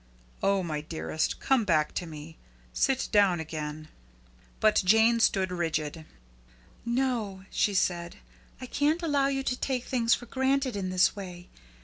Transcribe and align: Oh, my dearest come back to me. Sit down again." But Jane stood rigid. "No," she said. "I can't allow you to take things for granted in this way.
Oh, 0.41 0.63
my 0.63 0.81
dearest 0.81 1.39
come 1.39 1.63
back 1.63 1.93
to 1.93 2.07
me. 2.07 2.35
Sit 2.73 3.07
down 3.11 3.39
again." 3.39 3.87
But 4.59 4.81
Jane 4.83 5.19
stood 5.19 5.51
rigid. 5.51 6.05
"No," 6.83 7.45
she 7.51 7.75
said. 7.75 8.15
"I 8.59 8.65
can't 8.65 9.03
allow 9.03 9.27
you 9.27 9.43
to 9.43 9.55
take 9.55 9.85
things 9.85 10.15
for 10.15 10.25
granted 10.25 10.75
in 10.75 10.89
this 10.89 11.15
way. 11.15 11.49